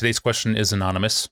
Today's 0.00 0.18
question 0.18 0.56
is 0.56 0.72
anonymous. 0.72 1.28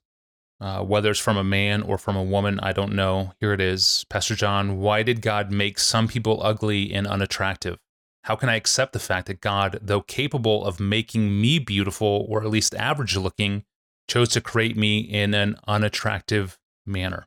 Uh, 0.60 0.82
whether 0.82 1.10
it's 1.10 1.18
from 1.18 1.38
a 1.38 1.42
man 1.42 1.80
or 1.80 1.96
from 1.96 2.16
a 2.16 2.22
woman, 2.22 2.60
I 2.60 2.74
don't 2.74 2.92
know. 2.92 3.32
Here 3.40 3.54
it 3.54 3.62
is 3.62 4.04
Pastor 4.10 4.34
John, 4.34 4.76
why 4.76 5.02
did 5.02 5.22
God 5.22 5.50
make 5.50 5.78
some 5.78 6.06
people 6.06 6.42
ugly 6.42 6.92
and 6.92 7.06
unattractive? 7.06 7.78
How 8.24 8.36
can 8.36 8.50
I 8.50 8.56
accept 8.56 8.92
the 8.92 8.98
fact 8.98 9.28
that 9.28 9.40
God, 9.40 9.78
though 9.80 10.02
capable 10.02 10.66
of 10.66 10.80
making 10.80 11.40
me 11.40 11.58
beautiful 11.58 12.26
or 12.28 12.42
at 12.42 12.50
least 12.50 12.74
average 12.74 13.16
looking, 13.16 13.64
chose 14.06 14.28
to 14.32 14.42
create 14.42 14.76
me 14.76 14.98
in 14.98 15.32
an 15.32 15.56
unattractive 15.66 16.58
manner? 16.84 17.26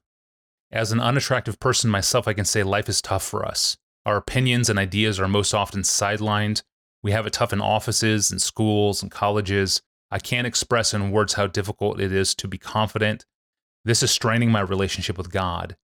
As 0.71 0.91
an 0.91 0.99
unattractive 0.99 1.59
person 1.59 1.89
myself, 1.89 2.27
I 2.27 2.33
can 2.33 2.45
say 2.45 2.61
life 2.61 2.87
is 2.87 3.01
tough 3.01 3.23
for 3.23 3.43
us. 3.43 3.77
Our 4.05 4.17
opinions 4.17 4.69
and 4.69 4.77
ideas 4.77 5.19
are 5.19 5.27
most 5.27 5.55
often 5.55 5.81
sidelined. 5.81 6.61
We 7.01 7.13
have 7.13 7.25
it 7.25 7.33
tough 7.33 7.51
in 7.51 7.61
offices 7.61 8.29
and 8.29 8.39
schools 8.39 9.01
and 9.01 9.09
colleges. 9.09 9.81
I 10.11 10.19
can't 10.19 10.47
express 10.47 10.93
in 10.93 11.11
words 11.11 11.33
how 11.33 11.47
difficult 11.47 11.99
it 11.99 12.11
is 12.11 12.35
to 12.35 12.47
be 12.47 12.57
confident. 12.57 13.25
This 13.85 14.03
is 14.03 14.11
straining 14.11 14.51
my 14.51 14.59
relationship 14.59 15.17
with 15.17 15.31
God. 15.31 15.77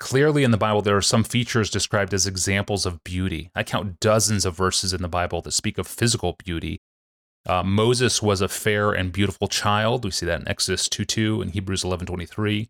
Clearly, 0.00 0.42
in 0.42 0.50
the 0.50 0.56
Bible, 0.56 0.82
there 0.82 0.96
are 0.96 1.02
some 1.02 1.22
features 1.22 1.70
described 1.70 2.12
as 2.12 2.26
examples 2.26 2.86
of 2.86 3.04
beauty. 3.04 3.50
I 3.54 3.62
count 3.62 4.00
dozens 4.00 4.44
of 4.44 4.56
verses 4.56 4.92
in 4.92 5.02
the 5.02 5.08
Bible 5.08 5.42
that 5.42 5.52
speak 5.52 5.78
of 5.78 5.86
physical 5.86 6.34
beauty. 6.44 6.80
Uh, 7.46 7.62
Moses 7.62 8.22
was 8.22 8.40
a 8.40 8.48
fair 8.48 8.92
and 8.92 9.12
beautiful 9.12 9.48
child. 9.48 10.04
We 10.04 10.10
see 10.10 10.26
that 10.26 10.40
in 10.40 10.48
Exodus 10.48 10.88
2 10.88 11.04
2 11.04 11.42
and 11.42 11.50
Hebrews 11.52 11.84
11 11.84 12.06
23. 12.06 12.68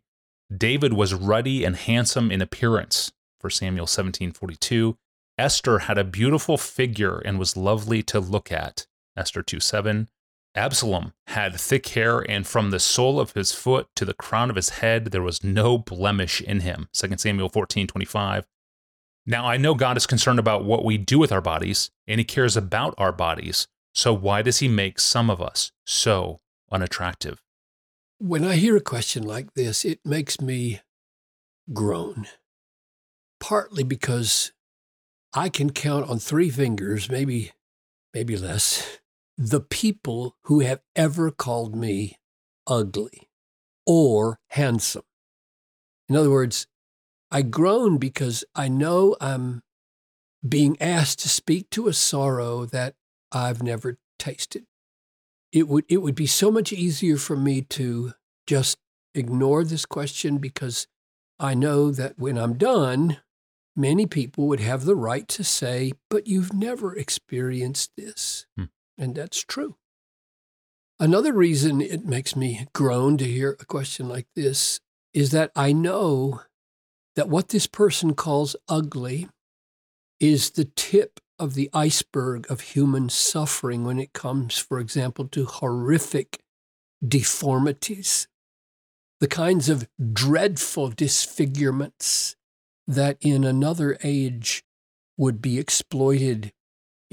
David 0.55 0.93
was 0.93 1.13
ruddy 1.13 1.63
and 1.63 1.75
handsome 1.75 2.31
in 2.31 2.41
appearance, 2.41 3.11
for 3.39 3.49
Samuel 3.49 3.87
17 3.87 4.31
42. 4.31 4.97
Esther 5.37 5.79
had 5.79 5.97
a 5.97 6.03
beautiful 6.03 6.57
figure 6.57 7.17
and 7.19 7.39
was 7.39 7.57
lovely 7.57 8.03
to 8.03 8.19
look 8.19 8.51
at, 8.51 8.85
Esther 9.17 9.41
2 9.41 9.59
7. 9.59 10.09
Absalom 10.55 11.13
had 11.27 11.59
thick 11.59 11.87
hair, 11.89 12.19
and 12.19 12.45
from 12.45 12.69
the 12.69 12.79
sole 12.79 13.19
of 13.19 13.33
his 13.33 13.51
foot 13.51 13.87
to 13.95 14.05
the 14.05 14.13
crown 14.13 14.49
of 14.49 14.55
his 14.55 14.69
head, 14.69 15.05
there 15.05 15.21
was 15.21 15.43
no 15.43 15.77
blemish 15.77 16.41
in 16.41 16.59
him. 16.59 16.89
2 16.93 17.17
Samuel 17.17 17.49
14 17.49 17.87
25. 17.87 18.45
Now, 19.25 19.45
I 19.45 19.57
know 19.57 19.73
God 19.73 19.95
is 19.95 20.05
concerned 20.05 20.39
about 20.39 20.65
what 20.65 20.83
we 20.83 20.97
do 20.97 21.17
with 21.17 21.31
our 21.31 21.41
bodies, 21.41 21.89
and 22.07 22.19
He 22.19 22.25
cares 22.25 22.57
about 22.57 22.93
our 22.97 23.13
bodies. 23.13 23.67
So, 23.93 24.13
why 24.13 24.41
does 24.41 24.59
He 24.59 24.67
make 24.67 24.99
some 24.99 25.29
of 25.29 25.41
us 25.41 25.71
so 25.85 26.41
unattractive? 26.71 27.41
When 28.19 28.43
I 28.43 28.55
hear 28.55 28.75
a 28.75 28.81
question 28.81 29.23
like 29.23 29.53
this, 29.53 29.85
it 29.85 29.99
makes 30.03 30.41
me 30.41 30.81
groan. 31.71 32.27
Partly 33.39 33.83
because 33.83 34.51
I 35.33 35.49
can 35.49 35.71
count 35.71 36.09
on 36.09 36.19
three 36.19 36.49
fingers, 36.49 37.09
maybe, 37.09 37.51
maybe 38.13 38.35
less, 38.35 38.99
the 39.37 39.61
people 39.61 40.35
who 40.43 40.59
have 40.59 40.81
ever 40.95 41.31
called 41.31 41.75
me 41.75 42.17
ugly 42.67 43.29
or 43.85 44.39
handsome. 44.49 45.03
In 46.07 46.15
other 46.15 46.29
words, 46.29 46.67
I 47.31 47.41
groan 47.41 47.97
because 47.97 48.43
I 48.55 48.67
know 48.67 49.15
I'm 49.19 49.63
being 50.47 50.79
asked 50.81 51.19
to 51.19 51.29
speak 51.29 51.69
to 51.71 51.87
a 51.87 51.93
sorrow 51.93 52.65
that 52.65 52.95
I've 53.31 53.63
never 53.63 53.97
tasted. 54.19 54.65
It 55.51 55.67
would, 55.67 55.85
it 55.89 55.97
would 55.97 56.15
be 56.15 56.27
so 56.27 56.51
much 56.51 56.71
easier 56.71 57.17
for 57.17 57.35
me 57.35 57.61
to 57.61 58.13
just 58.45 58.77
ignore 59.15 59.63
this 59.63 59.85
question 59.85 60.37
because 60.37 60.87
I 61.39 61.53
know 61.53 61.91
that 61.91 62.19
when 62.19 62.37
I'm 62.37 62.57
done, 62.57 63.17
many 63.75 64.05
people 64.05 64.47
would 64.47 64.59
have 64.59 64.85
the 64.85 64.95
right 64.95 65.27
to 65.29 65.43
say, 65.43 65.93
But 66.09 66.27
you've 66.27 66.53
never 66.53 66.95
experienced 66.95 67.91
this. 67.97 68.45
Hmm. 68.57 68.65
And 68.97 69.15
that's 69.15 69.43
true. 69.43 69.75
Another 70.99 71.33
reason 71.33 71.81
it 71.81 72.05
makes 72.05 72.35
me 72.35 72.67
groan 72.73 73.17
to 73.17 73.25
hear 73.25 73.57
a 73.59 73.65
question 73.65 74.07
like 74.07 74.27
this 74.35 74.79
is 75.13 75.31
that 75.31 75.51
I 75.55 75.73
know 75.73 76.41
that 77.15 77.29
what 77.29 77.49
this 77.49 77.67
person 77.67 78.13
calls 78.13 78.55
ugly 78.67 79.27
is 80.19 80.51
the 80.51 80.65
tip 80.65 81.19
of 81.39 81.55
the 81.55 81.69
iceberg 81.73 82.49
of 82.49 82.61
human 82.61 83.09
suffering 83.09 83.83
when 83.83 83.99
it 83.99 84.13
comes, 84.13 84.57
for 84.57 84.79
example, 84.79 85.27
to 85.27 85.45
horrific 85.45 86.39
deformities, 87.05 88.27
the 89.19 89.27
kinds 89.27 89.67
of 89.67 89.87
dreadful 90.13 90.89
disfigurements 90.89 92.35
that 92.87 93.17
in 93.21 93.43
another 93.43 93.97
age 94.03 94.63
would 95.17 95.41
be 95.41 95.59
exploited 95.59 96.53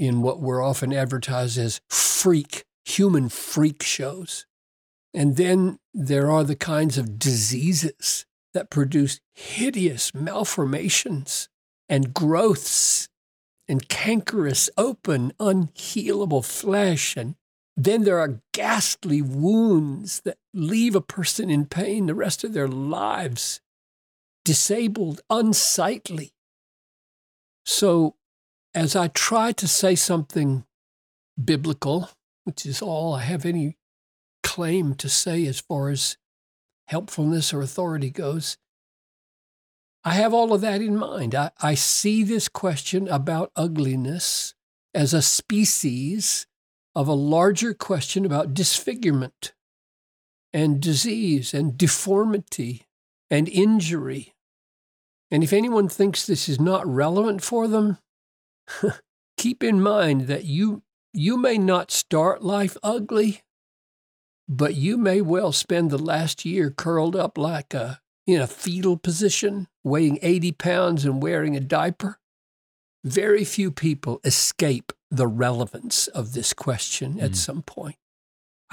in 0.01 0.23
what 0.23 0.41
were 0.41 0.63
often 0.63 0.91
advertised 0.91 1.59
as 1.59 1.79
freak, 1.87 2.65
human 2.85 3.29
freak 3.29 3.83
shows. 3.83 4.47
And 5.13 5.37
then 5.37 5.77
there 5.93 6.31
are 6.31 6.43
the 6.43 6.55
kinds 6.55 6.97
of 6.97 7.19
diseases 7.19 8.25
that 8.55 8.71
produce 8.71 9.19
hideous 9.35 10.11
malformations 10.15 11.49
and 11.87 12.15
growths 12.15 13.09
and 13.67 13.87
cankerous, 13.89 14.71
open, 14.75 15.33
unhealable 15.39 16.43
flesh. 16.43 17.15
And 17.15 17.35
then 17.77 18.03
there 18.03 18.17
are 18.17 18.41
ghastly 18.53 19.21
wounds 19.21 20.21
that 20.21 20.39
leave 20.51 20.95
a 20.95 21.01
person 21.01 21.51
in 21.51 21.67
pain 21.67 22.07
the 22.07 22.15
rest 22.15 22.43
of 22.43 22.53
their 22.53 22.67
lives, 22.67 23.61
disabled, 24.43 25.21
unsightly. 25.29 26.31
So 27.63 28.15
as 28.73 28.95
I 28.95 29.07
try 29.07 29.51
to 29.53 29.67
say 29.67 29.95
something 29.95 30.65
biblical, 31.41 32.09
which 32.43 32.65
is 32.65 32.81
all 32.81 33.13
I 33.13 33.21
have 33.21 33.45
any 33.45 33.77
claim 34.43 34.95
to 34.95 35.09
say 35.09 35.45
as 35.45 35.59
far 35.59 35.89
as 35.89 36.17
helpfulness 36.87 37.53
or 37.53 37.61
authority 37.61 38.09
goes, 38.09 38.57
I 40.03 40.13
have 40.13 40.33
all 40.33 40.53
of 40.53 40.61
that 40.61 40.81
in 40.81 40.97
mind. 40.97 41.35
I, 41.35 41.51
I 41.61 41.75
see 41.75 42.23
this 42.23 42.49
question 42.49 43.07
about 43.07 43.51
ugliness 43.55 44.55
as 44.93 45.13
a 45.13 45.21
species 45.21 46.47
of 46.95 47.07
a 47.07 47.13
larger 47.13 47.73
question 47.73 48.25
about 48.25 48.53
disfigurement 48.53 49.53
and 50.51 50.81
disease 50.81 51.53
and 51.53 51.77
deformity 51.77 52.87
and 53.29 53.47
injury. 53.47 54.33
And 55.29 55.43
if 55.43 55.53
anyone 55.53 55.87
thinks 55.87 56.25
this 56.25 56.49
is 56.49 56.59
not 56.59 56.85
relevant 56.85 57.41
for 57.41 57.67
them, 57.67 57.97
keep 59.37 59.63
in 59.63 59.81
mind 59.81 60.27
that 60.27 60.45
you 60.45 60.83
you 61.13 61.37
may 61.37 61.57
not 61.57 61.91
start 61.91 62.41
life 62.41 62.77
ugly, 62.81 63.41
but 64.47 64.75
you 64.75 64.97
may 64.97 65.19
well 65.21 65.51
spend 65.51 65.91
the 65.91 65.97
last 65.97 66.45
year 66.45 66.71
curled 66.71 67.15
up 67.15 67.37
like 67.37 67.73
a 67.73 67.99
in 68.27 68.39
a 68.39 68.47
fetal 68.47 68.97
position, 68.97 69.67
weighing 69.83 70.19
80 70.21 70.51
pounds 70.53 71.05
and 71.05 71.21
wearing 71.21 71.55
a 71.55 71.59
diaper. 71.59 72.19
Very 73.03 73.43
few 73.43 73.71
people 73.71 74.21
escape 74.23 74.93
the 75.09 75.27
relevance 75.27 76.07
of 76.07 76.33
this 76.33 76.53
question 76.53 77.15
mm. 77.15 77.23
at 77.23 77.35
some 77.35 77.63
point. 77.63 77.97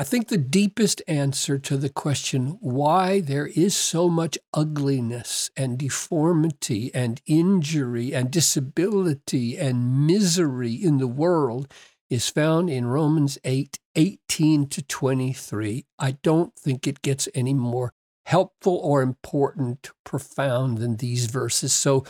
I 0.00 0.04
think 0.04 0.28
the 0.28 0.38
deepest 0.38 1.03
answer 1.09 1.59
to 1.59 1.76
the 1.76 1.88
question 1.88 2.56
why 2.60 3.20
there 3.20 3.48
is 3.48 3.76
so 3.76 4.09
much 4.09 4.38
ugliness 4.54 5.50
and 5.56 5.76
deformity 5.76 6.94
and 6.94 7.20
injury 7.26 8.14
and 8.14 8.31
disability 8.31 9.58
and 9.58 10.06
misery 10.06 10.75
in 10.75 10.98
the 10.98 11.08
world 11.08 11.75
is 12.08 12.28
found 12.28 12.70
in 12.70 12.87
Romans 12.87 13.38
8 13.42 13.81
18 13.97 14.69
to 14.69 14.82
23. 14.82 15.84
I 15.98 16.12
don't 16.22 16.54
think 16.54 16.87
it 16.87 17.03
gets 17.03 17.28
any 17.34 17.53
more 17.53 17.92
helpful 18.25 18.76
or 18.76 19.03
important, 19.03 19.91
profound 20.04 20.78
than 20.78 20.98
these 20.98 21.26
verses. 21.26 21.72
So 21.72 22.04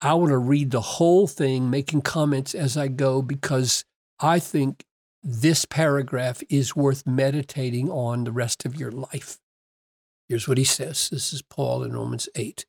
I 0.00 0.14
want 0.14 0.30
to 0.30 0.38
read 0.38 0.70
the 0.70 0.80
whole 0.80 1.26
thing, 1.26 1.68
making 1.68 2.02
comments 2.02 2.54
as 2.54 2.76
I 2.76 2.86
go, 2.86 3.22
because 3.22 3.84
I 4.20 4.38
think 4.38 4.84
this 5.26 5.64
paragraph 5.64 6.42
is 6.50 6.76
worth 6.76 7.06
meditating 7.06 7.90
on 7.90 8.24
the 8.24 8.32
rest 8.32 8.66
of 8.66 8.76
your 8.76 8.92
life. 8.92 9.38
Here's 10.28 10.46
what 10.46 10.58
he 10.58 10.64
says. 10.64 11.08
This 11.08 11.32
is 11.32 11.40
Paul 11.40 11.82
in 11.82 11.92
Romans 11.92 12.28
8 12.34 12.66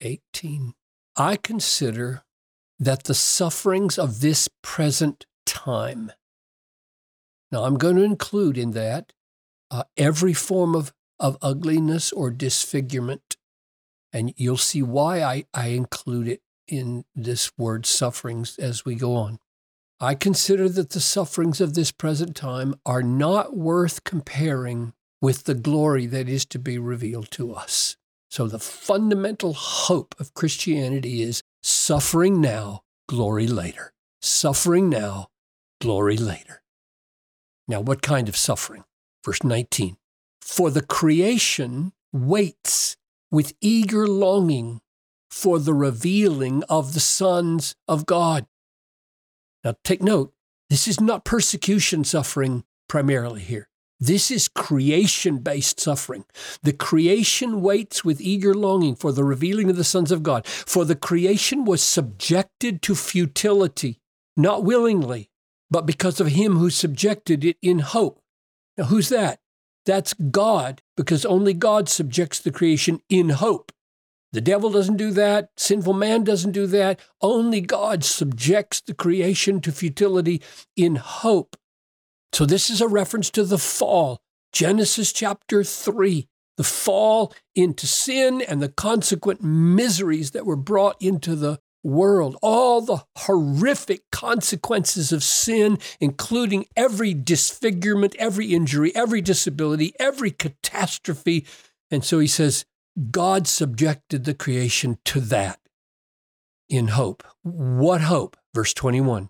18. 0.00 0.74
I 1.16 1.36
consider 1.36 2.24
that 2.80 3.04
the 3.04 3.14
sufferings 3.14 3.98
of 3.98 4.20
this 4.20 4.48
present 4.62 5.26
time, 5.46 6.10
now 7.52 7.64
I'm 7.64 7.78
going 7.78 7.96
to 7.96 8.02
include 8.02 8.58
in 8.58 8.72
that 8.72 9.12
uh, 9.70 9.84
every 9.96 10.34
form 10.34 10.74
of, 10.74 10.92
of 11.20 11.38
ugliness 11.40 12.10
or 12.10 12.30
disfigurement. 12.32 13.36
And 14.12 14.34
you'll 14.36 14.56
see 14.56 14.82
why 14.82 15.22
I, 15.22 15.44
I 15.54 15.68
include 15.68 16.26
it 16.26 16.40
in 16.66 17.04
this 17.14 17.52
word 17.56 17.86
sufferings 17.86 18.58
as 18.58 18.84
we 18.84 18.96
go 18.96 19.14
on. 19.14 19.38
I 20.02 20.16
consider 20.16 20.68
that 20.68 20.90
the 20.90 21.00
sufferings 21.00 21.60
of 21.60 21.74
this 21.74 21.92
present 21.92 22.34
time 22.34 22.74
are 22.84 23.04
not 23.04 23.56
worth 23.56 24.02
comparing 24.02 24.94
with 25.20 25.44
the 25.44 25.54
glory 25.54 26.06
that 26.06 26.28
is 26.28 26.44
to 26.46 26.58
be 26.58 26.76
revealed 26.76 27.30
to 27.30 27.54
us. 27.54 27.96
So, 28.28 28.48
the 28.48 28.58
fundamental 28.58 29.52
hope 29.52 30.16
of 30.18 30.34
Christianity 30.34 31.22
is 31.22 31.44
suffering 31.62 32.40
now, 32.40 32.80
glory 33.08 33.46
later. 33.46 33.92
Suffering 34.20 34.90
now, 34.90 35.28
glory 35.80 36.16
later. 36.16 36.62
Now, 37.68 37.80
what 37.80 38.02
kind 38.02 38.28
of 38.28 38.36
suffering? 38.36 38.82
Verse 39.24 39.44
19 39.44 39.98
For 40.40 40.72
the 40.72 40.82
creation 40.82 41.92
waits 42.12 42.96
with 43.30 43.54
eager 43.60 44.08
longing 44.08 44.80
for 45.30 45.60
the 45.60 45.74
revealing 45.74 46.64
of 46.68 46.92
the 46.92 47.00
sons 47.00 47.76
of 47.86 48.04
God. 48.04 48.46
Now, 49.64 49.74
take 49.84 50.02
note, 50.02 50.32
this 50.70 50.88
is 50.88 51.00
not 51.00 51.24
persecution 51.24 52.04
suffering 52.04 52.64
primarily 52.88 53.42
here. 53.42 53.68
This 54.00 54.32
is 54.32 54.48
creation 54.48 55.38
based 55.38 55.78
suffering. 55.78 56.24
The 56.62 56.72
creation 56.72 57.62
waits 57.62 58.04
with 58.04 58.20
eager 58.20 58.52
longing 58.52 58.96
for 58.96 59.12
the 59.12 59.22
revealing 59.22 59.70
of 59.70 59.76
the 59.76 59.84
sons 59.84 60.10
of 60.10 60.24
God. 60.24 60.44
For 60.44 60.84
the 60.84 60.96
creation 60.96 61.64
was 61.64 61.82
subjected 61.82 62.82
to 62.82 62.96
futility, 62.96 64.00
not 64.36 64.64
willingly, 64.64 65.30
but 65.70 65.86
because 65.86 66.20
of 66.20 66.28
him 66.28 66.56
who 66.56 66.68
subjected 66.68 67.44
it 67.44 67.56
in 67.62 67.78
hope. 67.78 68.20
Now, 68.76 68.84
who's 68.84 69.08
that? 69.10 69.38
That's 69.86 70.14
God, 70.14 70.82
because 70.96 71.24
only 71.24 71.54
God 71.54 71.88
subjects 71.88 72.40
the 72.40 72.50
creation 72.50 73.00
in 73.08 73.28
hope. 73.28 73.72
The 74.32 74.40
devil 74.40 74.70
doesn't 74.70 74.96
do 74.96 75.10
that. 75.12 75.50
Sinful 75.56 75.92
man 75.92 76.24
doesn't 76.24 76.52
do 76.52 76.66
that. 76.68 77.00
Only 77.20 77.60
God 77.60 78.02
subjects 78.02 78.80
the 78.80 78.94
creation 78.94 79.60
to 79.60 79.72
futility 79.72 80.42
in 80.76 80.96
hope. 80.96 81.56
So, 82.32 82.46
this 82.46 82.70
is 82.70 82.80
a 82.80 82.88
reference 82.88 83.30
to 83.32 83.44
the 83.44 83.58
fall. 83.58 84.22
Genesis 84.52 85.12
chapter 85.12 85.62
3, 85.64 86.28
the 86.56 86.64
fall 86.64 87.34
into 87.54 87.86
sin 87.86 88.42
and 88.42 88.62
the 88.62 88.68
consequent 88.68 89.42
miseries 89.42 90.30
that 90.32 90.46
were 90.46 90.56
brought 90.56 90.96
into 91.00 91.34
the 91.34 91.58
world, 91.82 92.36
all 92.42 92.80
the 92.80 93.04
horrific 93.18 94.02
consequences 94.10 95.12
of 95.12 95.22
sin, 95.22 95.78
including 96.00 96.66
every 96.76 97.12
disfigurement, 97.14 98.14
every 98.18 98.54
injury, 98.54 98.94
every 98.94 99.20
disability, 99.20 99.92
every 99.98 100.30
catastrophe. 100.30 101.46
And 101.90 102.04
so 102.04 102.18
he 102.18 102.26
says, 102.26 102.64
God 103.10 103.46
subjected 103.46 104.24
the 104.24 104.34
creation 104.34 104.98
to 105.06 105.20
that 105.20 105.60
in 106.68 106.88
hope. 106.88 107.22
What 107.42 108.02
hope? 108.02 108.36
Verse 108.54 108.74
21 108.74 109.28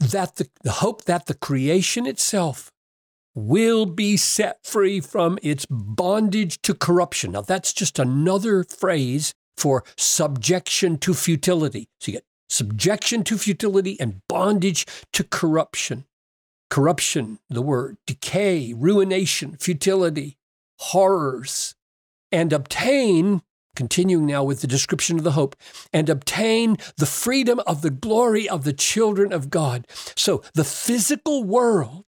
that 0.00 0.36
the, 0.36 0.48
the 0.62 0.72
hope 0.72 1.04
that 1.04 1.26
the 1.26 1.34
creation 1.34 2.06
itself 2.06 2.70
will 3.34 3.86
be 3.86 4.16
set 4.16 4.64
free 4.64 5.00
from 5.00 5.38
its 5.42 5.66
bondage 5.68 6.60
to 6.62 6.74
corruption. 6.74 7.32
Now, 7.32 7.42
that's 7.42 7.72
just 7.72 7.98
another 7.98 8.64
phrase 8.64 9.34
for 9.56 9.84
subjection 9.96 10.98
to 10.98 11.14
futility. 11.14 11.88
So 12.00 12.10
you 12.10 12.18
get 12.18 12.24
subjection 12.48 13.24
to 13.24 13.38
futility 13.38 13.98
and 14.00 14.20
bondage 14.28 14.86
to 15.12 15.24
corruption. 15.24 16.04
Corruption, 16.68 17.38
the 17.48 17.62
word, 17.62 17.98
decay, 18.06 18.72
ruination, 18.72 19.56
futility, 19.58 20.38
horrors, 20.78 21.74
and 22.32 22.52
obtain, 22.52 23.42
continuing 23.76 24.26
now 24.26 24.42
with 24.42 24.60
the 24.60 24.66
description 24.66 25.18
of 25.18 25.24
the 25.24 25.32
hope, 25.32 25.54
and 25.92 26.08
obtain 26.08 26.76
the 26.96 27.06
freedom 27.06 27.60
of 27.66 27.82
the 27.82 27.90
glory 27.90 28.48
of 28.48 28.64
the 28.64 28.72
children 28.72 29.32
of 29.32 29.50
God. 29.50 29.86
So 30.16 30.42
the 30.54 30.64
physical 30.64 31.44
world, 31.44 32.04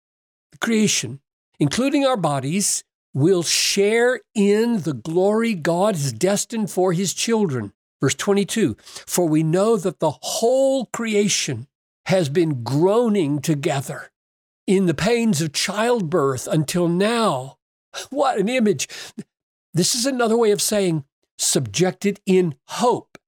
the 0.53 0.59
creation, 0.59 1.21
including 1.61 2.05
our 2.05 2.17
bodies, 2.17 2.83
will 3.13 3.45
share 3.45 4.21
in 4.35 4.83
the 4.83 4.93
glory 4.93 5.55
God 5.55 5.95
has 5.95 6.13
destined 6.13 6.71
for 6.71 6.93
his 6.93 7.15
children. 7.15 7.73
Verse 8.01 8.15
22 8.17 8.77
For 9.07 9.27
we 9.27 9.43
know 9.43 9.77
that 9.77 10.01
the 10.01 10.19
whole 10.21 10.87
creation 10.87 11.69
has 12.07 12.29
been 12.29 12.63
groaning 12.63 13.41
together 13.41 14.11
in 14.67 14.87
the 14.87 14.95
pains 14.95 15.41
of 15.41 15.53
childbirth 15.53 16.47
until 16.47 16.89
now. 16.89 17.57
What 18.11 18.39
an 18.39 18.49
image! 18.49 18.89
This 19.75 19.97
is 19.97 20.07
another 20.07 20.37
way 20.37 20.53
of 20.53 20.63
saying 20.63 21.05
subjected 21.37 22.21
in 22.25 22.55
hope. 22.69 23.19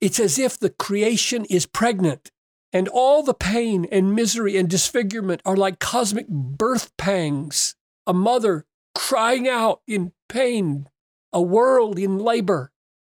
It's 0.00 0.18
as 0.18 0.36
if 0.38 0.58
the 0.58 0.70
creation 0.70 1.44
is 1.44 1.64
pregnant, 1.64 2.32
and 2.72 2.88
all 2.88 3.22
the 3.22 3.32
pain 3.32 3.86
and 3.92 4.14
misery 4.14 4.56
and 4.56 4.68
disfigurement 4.68 5.40
are 5.46 5.56
like 5.56 5.78
cosmic 5.78 6.28
birth 6.28 6.94
pangs. 6.96 7.76
A 8.06 8.12
mother 8.12 8.66
crying 8.94 9.48
out 9.48 9.80
in 9.86 10.12
pain, 10.28 10.88
a 11.32 11.40
world 11.40 11.98
in 11.98 12.18
labor. 12.18 12.72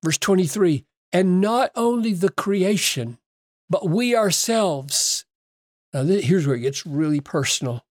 Verse 0.03 0.17
23 0.17 0.85
And 1.13 1.39
not 1.39 1.71
only 1.73 2.13
the 2.13 2.29
creation, 2.29 3.17
but 3.69 3.89
we 3.89 4.15
ourselves. 4.15 5.25
Now, 5.93 6.03
here's 6.03 6.45
where 6.45 6.57
it 6.57 6.61
gets 6.61 6.85
really 6.85 7.21
personal. 7.21 7.85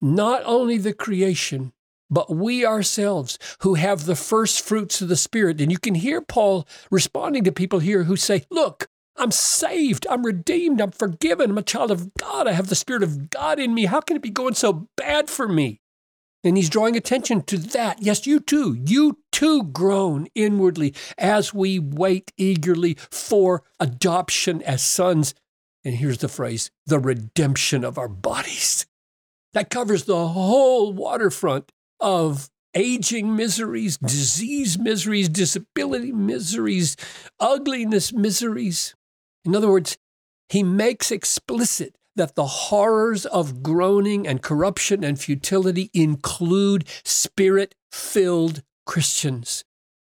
Not 0.00 0.42
only 0.44 0.76
the 0.76 0.92
creation, 0.92 1.72
but 2.10 2.34
we 2.34 2.64
ourselves 2.64 3.38
who 3.60 3.74
have 3.74 4.06
the 4.06 4.16
first 4.16 4.60
fruits 4.60 5.00
of 5.00 5.08
the 5.08 5.16
Spirit. 5.16 5.60
And 5.60 5.70
you 5.70 5.78
can 5.78 5.94
hear 5.94 6.20
Paul 6.20 6.66
responding 6.90 7.44
to 7.44 7.52
people 7.52 7.80
here 7.80 8.04
who 8.04 8.16
say, 8.16 8.44
Look, 8.50 8.88
I'm 9.16 9.30
saved, 9.30 10.06
I'm 10.10 10.24
redeemed, 10.24 10.80
I'm 10.80 10.90
forgiven, 10.90 11.50
I'm 11.50 11.58
a 11.58 11.62
child 11.62 11.90
of 11.90 12.12
God, 12.14 12.46
I 12.46 12.52
have 12.52 12.68
the 12.68 12.74
Spirit 12.74 13.02
of 13.02 13.30
God 13.30 13.58
in 13.58 13.74
me. 13.74 13.86
How 13.86 14.00
can 14.00 14.16
it 14.16 14.22
be 14.22 14.30
going 14.30 14.54
so 14.54 14.88
bad 14.96 15.30
for 15.30 15.48
me? 15.48 15.80
And 16.44 16.56
he's 16.56 16.70
drawing 16.70 16.96
attention 16.96 17.42
to 17.42 17.58
that. 17.58 18.02
Yes, 18.02 18.26
you 18.26 18.38
too, 18.38 18.78
you 18.86 19.18
too 19.32 19.64
groan 19.64 20.28
inwardly 20.34 20.94
as 21.18 21.52
we 21.52 21.78
wait 21.78 22.32
eagerly 22.36 22.96
for 23.10 23.64
adoption 23.80 24.62
as 24.62 24.82
sons. 24.82 25.34
And 25.84 25.94
here's 25.94 26.18
the 26.18 26.28
phrase 26.28 26.70
the 26.86 26.98
redemption 26.98 27.84
of 27.84 27.98
our 27.98 28.08
bodies. 28.08 28.86
That 29.54 29.70
covers 29.70 30.04
the 30.04 30.28
whole 30.28 30.92
waterfront 30.92 31.72
of 32.00 32.48
aging 32.74 33.34
miseries, 33.34 33.96
disease 33.98 34.78
miseries, 34.78 35.28
disability 35.28 36.12
miseries, 36.12 36.96
ugliness 37.40 38.12
miseries. 38.12 38.94
In 39.44 39.56
other 39.56 39.68
words, 39.68 39.96
he 40.48 40.62
makes 40.62 41.10
explicit 41.10 41.96
that 42.16 42.34
the 42.34 42.46
horrors 42.46 43.26
of 43.26 43.62
groaning 43.62 44.26
and 44.26 44.42
corruption 44.42 45.04
and 45.04 45.18
futility 45.18 45.90
include 45.92 46.88
spirit 47.04 47.74
filled 47.92 48.62
Christians. 48.86 49.64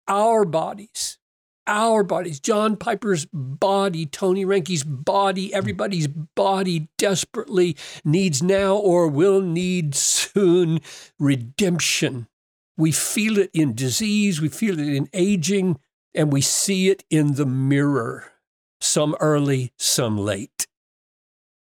Our 0.08 0.44
bodies, 0.44 1.18
our 1.66 2.02
bodies, 2.02 2.40
John 2.40 2.76
Piper's 2.76 3.26
body, 3.32 4.06
Tony 4.06 4.44
Reinke's 4.44 4.84
body, 4.84 5.52
everybody's 5.52 6.06
body 6.06 6.88
desperately 6.98 7.76
needs 8.04 8.42
now 8.42 8.76
or 8.76 9.08
will 9.08 9.40
need 9.40 9.94
soon 9.94 10.80
redemption. 11.18 12.28
We 12.76 12.92
feel 12.92 13.38
it 13.38 13.50
in 13.52 13.74
disease, 13.74 14.40
we 14.40 14.48
feel 14.48 14.78
it 14.78 14.88
in 14.88 15.08
aging, 15.12 15.78
and 16.14 16.32
we 16.32 16.40
see 16.40 16.88
it 16.88 17.04
in 17.10 17.34
the 17.34 17.46
mirror, 17.46 18.32
some 18.80 19.16
early, 19.20 19.72
some 19.78 20.18
late. 20.18 20.66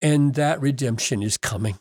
And 0.01 0.35
that 0.35 0.59
redemption 0.59 1.23
is 1.23 1.37
coming. 1.37 1.79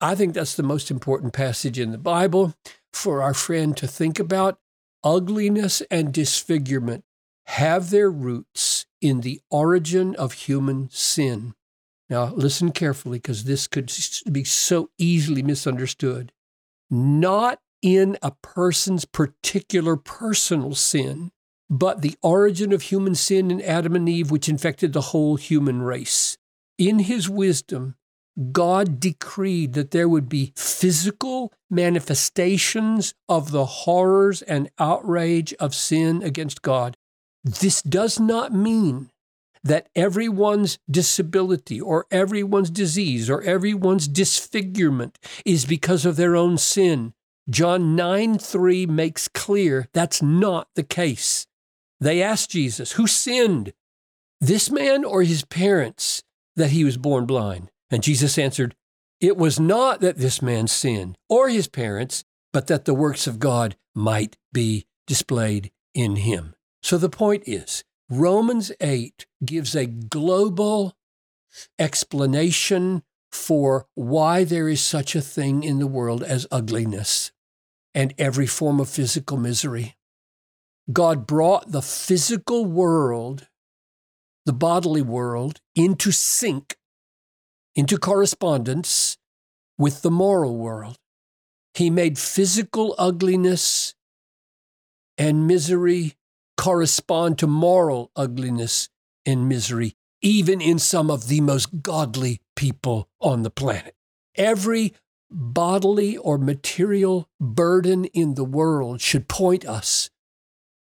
I 0.00 0.16
think 0.16 0.34
that's 0.34 0.56
the 0.56 0.64
most 0.64 0.90
important 0.90 1.32
passage 1.32 1.78
in 1.78 1.92
the 1.92 1.98
Bible 1.98 2.54
for 2.92 3.22
our 3.22 3.34
friend 3.34 3.76
to 3.76 3.86
think 3.86 4.18
about. 4.18 4.58
Ugliness 5.04 5.82
and 5.90 6.12
disfigurement 6.12 7.04
have 7.46 7.90
their 7.90 8.10
roots 8.10 8.86
in 9.00 9.20
the 9.20 9.40
origin 9.50 10.14
of 10.16 10.32
human 10.32 10.88
sin. 10.90 11.54
Now, 12.08 12.32
listen 12.34 12.72
carefully 12.72 13.18
because 13.18 13.44
this 13.44 13.66
could 13.66 13.92
be 14.30 14.44
so 14.44 14.90
easily 14.98 15.42
misunderstood. 15.42 16.32
Not 16.90 17.58
in 17.80 18.16
a 18.22 18.32
person's 18.42 19.04
particular 19.04 19.96
personal 19.96 20.74
sin, 20.74 21.32
but 21.68 22.02
the 22.02 22.16
origin 22.22 22.72
of 22.72 22.82
human 22.82 23.14
sin 23.14 23.50
in 23.50 23.60
Adam 23.62 23.96
and 23.96 24.08
Eve, 24.08 24.30
which 24.30 24.48
infected 24.48 24.92
the 24.92 25.00
whole 25.00 25.36
human 25.36 25.82
race. 25.82 26.36
In 26.78 27.00
his 27.00 27.28
wisdom, 27.28 27.96
God 28.52 29.00
decreed 29.00 29.72
that 29.74 29.90
there 29.90 30.08
would 30.08 30.28
be 30.28 30.52
physical 30.56 31.52
manifestations 31.70 33.14
of 33.28 33.50
the 33.50 33.64
horrors 33.64 34.42
and 34.42 34.70
outrage 34.78 35.54
of 35.54 35.74
sin 35.74 36.22
against 36.22 36.62
God. 36.62 36.96
This 37.44 37.82
does 37.82 38.20
not 38.20 38.52
mean 38.52 39.10
that 39.64 39.88
everyone's 39.94 40.78
disability 40.90 41.80
or 41.80 42.06
everyone's 42.10 42.70
disease 42.70 43.30
or 43.30 43.42
everyone's 43.42 44.08
disfigurement 44.08 45.18
is 45.44 45.64
because 45.64 46.04
of 46.04 46.16
their 46.16 46.36
own 46.36 46.58
sin. 46.58 47.14
John 47.48 47.96
9 47.96 48.38
3 48.38 48.86
makes 48.86 49.28
clear 49.28 49.88
that's 49.92 50.22
not 50.22 50.68
the 50.74 50.82
case. 50.82 51.46
They 52.00 52.22
asked 52.22 52.50
Jesus, 52.50 52.92
Who 52.92 53.06
sinned, 53.06 53.72
this 54.40 54.70
man 54.70 55.04
or 55.04 55.22
his 55.22 55.44
parents, 55.44 56.22
that 56.56 56.70
he 56.70 56.84
was 56.84 56.96
born 56.96 57.26
blind? 57.26 57.70
And 57.90 58.02
Jesus 58.02 58.38
answered, 58.38 58.74
It 59.20 59.36
was 59.36 59.60
not 59.60 60.00
that 60.00 60.18
this 60.18 60.42
man 60.42 60.66
sinned 60.66 61.16
or 61.28 61.48
his 61.48 61.68
parents, 61.68 62.24
but 62.52 62.66
that 62.68 62.84
the 62.84 62.94
works 62.94 63.26
of 63.26 63.38
God 63.38 63.76
might 63.94 64.36
be 64.52 64.86
displayed 65.06 65.70
in 65.94 66.16
him. 66.16 66.54
So 66.82 66.98
the 66.98 67.08
point 67.08 67.44
is, 67.46 67.84
Romans 68.10 68.72
8 68.80 69.26
gives 69.44 69.74
a 69.74 69.86
global 69.86 70.94
explanation 71.78 73.02
for 73.30 73.86
why 73.94 74.44
there 74.44 74.68
is 74.68 74.82
such 74.82 75.14
a 75.14 75.20
thing 75.20 75.62
in 75.62 75.78
the 75.78 75.86
world 75.86 76.22
as 76.22 76.46
ugliness. 76.50 77.32
and 77.94 78.14
every 78.16 78.46
form 78.46 78.80
of 78.80 78.88
physical 78.88 79.36
misery. 79.36 79.96
God 80.90 81.26
brought 81.26 81.72
the 81.72 81.82
physical 81.82 82.64
world, 82.64 83.48
the 84.46 84.52
bodily 84.52 85.02
world, 85.02 85.60
into 85.74 86.10
sync, 86.10 86.76
into 87.74 87.98
correspondence 87.98 89.18
with 89.76 90.00
the 90.00 90.10
moral 90.10 90.56
world. 90.56 90.98
He 91.74 91.90
made 91.90 92.18
physical 92.18 92.94
ugliness 92.98 93.94
and 95.18 95.46
misery 95.46 96.14
correspond 96.62 97.38
to 97.40 97.46
moral 97.48 98.12
ugliness 98.14 98.88
and 99.26 99.48
misery, 99.48 99.96
even 100.20 100.60
in 100.60 100.78
some 100.78 101.10
of 101.10 101.26
the 101.26 101.40
most 101.40 101.82
godly 101.82 102.40
people 102.54 103.08
on 103.20 103.42
the 103.42 103.50
planet. 103.50 103.96
Every 104.36 104.94
bodily 105.28 106.16
or 106.16 106.38
material 106.38 107.28
burden 107.40 108.04
in 108.04 108.36
the 108.36 108.44
world 108.44 109.00
should 109.00 109.26
point 109.26 109.66
us 109.66 110.08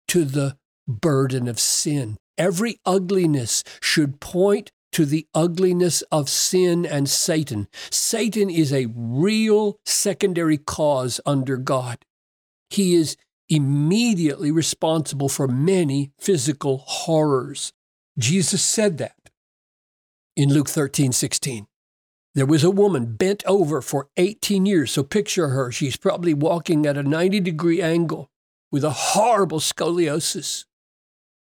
to 0.07 0.25
the 0.25 0.57
burden 0.87 1.49
of 1.49 1.59
sin. 1.59 2.19
Every 2.39 2.79
ugliness 2.87 3.65
should 3.83 4.21
point 4.21 4.71
to 4.93 5.05
the 5.05 5.27
ugliness 5.35 6.03
of 6.13 6.29
sin 6.29 6.87
and 6.87 7.11
Satan. 7.11 7.67
Satan 7.91 8.49
is 8.49 8.73
a 8.73 8.93
real 8.95 9.81
secondary 9.85 10.57
cause 10.57 11.21
under 11.27 11.57
God. 11.57 11.99
He 12.71 12.95
is 12.95 13.17
immediately 13.49 14.51
responsible 14.51 15.29
for 15.29 15.47
many 15.47 16.13
physical 16.19 16.79
horrors. 16.79 17.73
Jesus 18.19 18.63
said 18.63 18.99
that 18.99 19.31
in 20.37 20.53
Luke 20.53 20.69
13, 20.69 21.13
16. 21.13 21.67
There 22.35 22.47
was 22.47 22.65
a 22.65 22.71
woman 22.71 23.15
bent 23.15 23.45
over 23.47 23.81
for 23.81 24.09
18 24.17 24.67
years. 24.67 24.91
So 24.91 25.05
picture 25.05 25.49
her. 25.49 25.71
She's 25.71 25.97
probably 25.97 26.35
walking 26.35 26.85
at 26.85 26.97
a 26.97 27.03
90 27.03 27.41
degree 27.41 27.81
angle 27.81 28.31
with 28.73 28.85
a 28.85 28.91
horrible 28.91 29.61
scoliosis. 29.61 30.65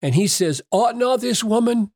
And 0.02 0.14
he 0.14 0.26
says, 0.26 0.62
Ought 0.72 0.96
not 0.96 1.20
this 1.20 1.44
woman, 1.44 1.92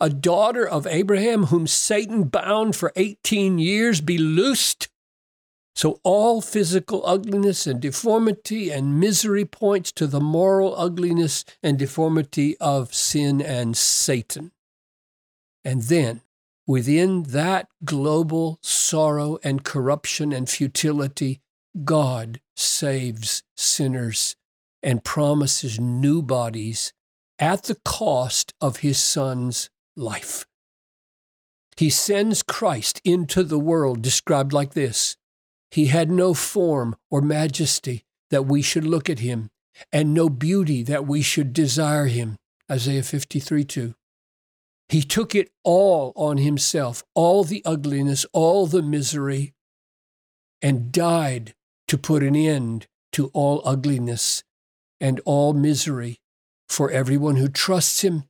a 0.00 0.10
daughter 0.10 0.66
of 0.66 0.86
Abraham, 0.86 1.44
whom 1.44 1.66
Satan 1.66 2.24
bound 2.24 2.74
for 2.74 2.92
18 2.96 3.58
years, 3.58 4.00
be 4.00 4.18
loosed? 4.18 4.88
So 5.74 6.00
all 6.02 6.40
physical 6.40 7.02
ugliness 7.06 7.66
and 7.66 7.80
deformity 7.80 8.70
and 8.70 9.00
misery 9.00 9.44
points 9.44 9.90
to 9.92 10.06
the 10.06 10.20
moral 10.20 10.74
ugliness 10.76 11.44
and 11.62 11.78
deformity 11.78 12.56
of 12.58 12.94
sin 12.94 13.40
and 13.40 13.76
Satan. 13.76 14.52
And 15.64 15.82
then 15.82 16.22
Within 16.66 17.24
that 17.24 17.68
global 17.84 18.58
sorrow 18.62 19.38
and 19.42 19.64
corruption 19.64 20.32
and 20.32 20.48
futility, 20.48 21.40
God 21.84 22.40
saves 22.56 23.42
sinners 23.56 24.36
and 24.82 25.02
promises 25.02 25.80
new 25.80 26.22
bodies 26.22 26.92
at 27.38 27.64
the 27.64 27.76
cost 27.84 28.54
of 28.60 28.78
his 28.78 28.98
son's 28.98 29.70
life. 29.96 30.46
He 31.76 31.90
sends 31.90 32.42
Christ 32.42 33.00
into 33.04 33.42
the 33.42 33.58
world, 33.58 34.02
described 34.02 34.52
like 34.52 34.74
this 34.74 35.16
He 35.72 35.86
had 35.86 36.10
no 36.10 36.34
form 36.34 36.96
or 37.10 37.22
majesty 37.22 38.04
that 38.30 38.42
we 38.42 38.60
should 38.60 38.84
look 38.84 39.08
at 39.08 39.20
him, 39.20 39.50
and 39.90 40.12
no 40.12 40.28
beauty 40.28 40.82
that 40.82 41.06
we 41.06 41.22
should 41.22 41.54
desire 41.54 42.06
him. 42.06 42.36
Isaiah 42.70 43.02
53 43.02 43.64
2. 43.64 43.94
He 44.90 45.02
took 45.02 45.34
it 45.34 45.50
all 45.64 46.12
on 46.14 46.36
himself, 46.36 47.02
all 47.14 47.42
the 47.42 47.62
ugliness, 47.64 48.26
all 48.34 48.66
the 48.66 48.82
misery, 48.82 49.54
and 50.60 50.92
died 50.92 51.54
to 51.88 51.96
put 51.96 52.22
an 52.22 52.36
end 52.36 52.86
to 53.12 53.30
all 53.32 53.62
ugliness 53.64 54.44
and 55.00 55.22
all 55.24 55.54
misery 55.54 56.20
for 56.68 56.90
everyone 56.90 57.36
who 57.36 57.48
trusts 57.48 58.02
him 58.02 58.24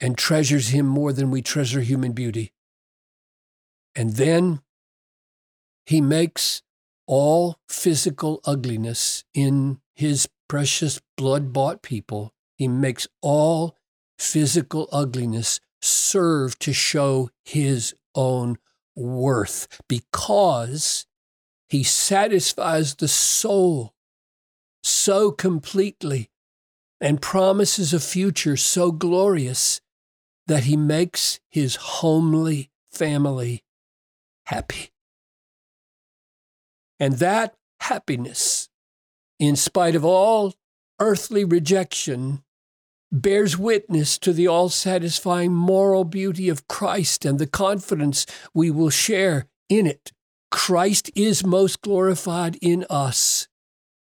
and 0.00 0.18
treasures 0.18 0.68
him 0.68 0.84
more 0.84 1.14
than 1.14 1.30
we 1.30 1.40
treasure 1.40 1.80
human 1.80 2.12
beauty. 2.12 2.52
And 3.94 4.16
then 4.16 4.60
he 5.86 6.00
makes 6.00 6.62
all 7.06 7.58
physical 7.68 8.40
ugliness 8.44 9.24
in 9.32 9.80
his 9.94 10.28
precious 10.48 11.00
blood 11.16 11.52
bought 11.52 11.82
people, 11.82 12.34
he 12.56 12.68
makes 12.68 13.06
all 13.22 13.76
physical 14.18 14.88
ugliness 14.92 15.60
serve 15.80 16.58
to 16.58 16.72
show 16.72 17.30
his 17.44 17.94
own 18.14 18.56
worth 18.96 19.80
because 19.88 21.06
he 21.68 21.82
satisfies 21.82 22.94
the 22.96 23.08
soul 23.08 23.94
so 24.82 25.30
completely 25.30 26.30
and 27.00 27.20
promises 27.20 27.92
a 27.92 28.00
future 28.00 28.56
so 28.56 28.90
glorious 28.90 29.80
that 30.46 30.64
he 30.64 30.76
makes 30.76 31.40
his 31.50 31.76
homely 31.76 32.70
family 32.90 33.62
happy. 34.46 34.90
And 36.98 37.14
that 37.14 37.54
happiness, 37.80 38.68
in 39.38 39.56
spite 39.56 39.94
of 39.94 40.04
all 40.04 40.54
earthly 40.98 41.44
rejection, 41.44 42.42
bears 43.12 43.56
witness 43.56 44.18
to 44.18 44.32
the 44.32 44.46
all 44.46 44.68
satisfying 44.68 45.52
moral 45.52 46.04
beauty 46.04 46.48
of 46.48 46.68
Christ 46.68 47.24
and 47.24 47.38
the 47.38 47.46
confidence 47.46 48.26
we 48.54 48.70
will 48.70 48.90
share 48.90 49.46
in 49.68 49.86
it. 49.86 50.12
Christ 50.50 51.10
is 51.14 51.44
most 51.44 51.82
glorified 51.82 52.56
in 52.60 52.86
us 52.88 53.48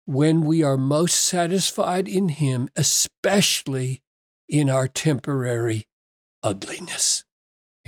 when 0.06 0.42
we 0.42 0.64
are 0.64 0.78
most 0.78 1.20
satisfied 1.20 2.08
in 2.08 2.30
Him, 2.30 2.70
especially 2.76 4.02
in 4.48 4.70
our 4.70 4.88
temporary 4.88 5.86
ugliness. 6.42 7.26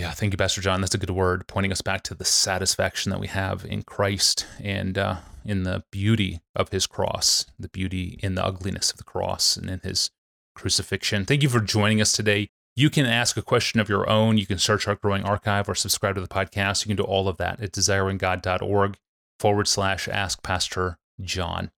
Yeah, 0.01 0.13
thank 0.13 0.34
you, 0.34 0.38
Pastor 0.38 0.62
John. 0.62 0.81
That's 0.81 0.96
a 0.96 0.98
good 0.98 1.12
word, 1.12 1.46
pointing 1.46 1.72
us 1.72 1.84
back 1.84 2.01
to 2.05 2.15
the 2.15 2.25
satisfaction 2.25 3.12
that 3.12 3.20
we 3.20 3.27
have 3.27 3.63
in 3.63 3.84
Christ 3.84 4.48
and 4.60 4.98
uh, 4.98 5.17
in 5.46 5.62
the 5.62 5.84
beauty 5.91 6.41
of 6.55 6.70
His 6.70 6.88
cross, 6.88 7.46
the 7.60 7.70
beauty 7.70 8.20
in 8.24 8.34
the 8.34 8.43
ugliness 8.43 8.89
of 8.89 8.98
the 8.98 9.03
cross, 9.03 9.55
and 9.55 9.70
in 9.70 9.79
His 9.84 10.10
crucifixion. 10.55 11.24
Thank 11.24 11.43
you 11.43 11.50
for 11.50 11.60
joining 11.60 12.01
us 12.01 12.13
today. 12.13 12.50
You 12.75 12.89
can 12.89 13.05
ask 13.05 13.38
a 13.38 13.43
question 13.43 13.79
of 13.79 13.89
your 13.89 14.10
own. 14.10 14.39
You 14.39 14.48
can 14.48 14.58
search 14.58 14.88
our 14.88 14.96
growing 14.96 15.22
archive 15.24 15.70
or 15.70 15.75
subscribe 15.75 16.15
to 16.15 16.22
the 16.22 16.27
podcast. 16.27 16.84
You 16.84 16.89
can 16.89 16.98
do 16.98 17.08
all 17.08 17.27
of 17.27 17.38
that 17.38 17.62
at 17.62 17.72
desiringgod.org 17.72 18.98
forward 19.39 19.67
slash 19.67 20.08
ask 20.08 20.41
Pastor 20.41 20.98
John. 21.22 21.70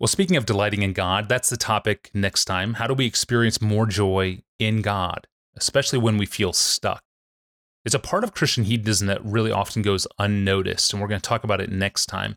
Well, 0.00 0.08
speaking 0.08 0.36
of 0.36 0.44
delighting 0.44 0.82
in 0.82 0.92
God, 0.92 1.28
that's 1.28 1.50
the 1.50 1.56
topic 1.56 2.10
next 2.12 2.46
time. 2.46 2.74
How 2.74 2.88
do 2.88 2.94
we 2.94 3.06
experience 3.06 3.62
more 3.62 3.86
joy 3.86 4.42
in 4.58 4.82
God, 4.82 5.28
especially 5.56 5.98
when 5.98 6.18
we 6.18 6.26
feel 6.26 6.52
stuck? 6.52 7.02
It's 7.84 7.94
a 7.94 8.00
part 8.00 8.24
of 8.24 8.34
Christian 8.34 8.64
hedonism 8.64 9.06
that 9.06 9.24
really 9.24 9.52
often 9.52 9.82
goes 9.82 10.06
unnoticed, 10.18 10.92
and 10.92 11.00
we're 11.00 11.08
going 11.08 11.20
to 11.20 11.28
talk 11.28 11.44
about 11.44 11.60
it 11.60 11.70
next 11.70 12.06
time. 12.06 12.36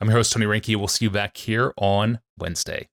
I'm 0.00 0.08
your 0.08 0.16
host, 0.16 0.32
Tony 0.32 0.46
Reinke. 0.46 0.76
We'll 0.76 0.88
see 0.88 1.04
you 1.04 1.10
back 1.10 1.36
here 1.36 1.72
on 1.76 2.20
Wednesday. 2.38 2.88